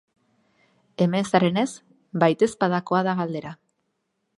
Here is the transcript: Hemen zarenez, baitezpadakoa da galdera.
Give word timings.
Hemen 1.05 1.29
zarenez, 1.33 1.67
baitezpadakoa 2.25 3.05
da 3.11 3.17
galdera. 3.23 3.55